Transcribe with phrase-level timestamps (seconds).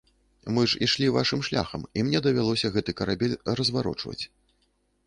[0.53, 4.21] Мы ж ішлі вашым шляхам, і мне давялося гэты карабель разварочваць.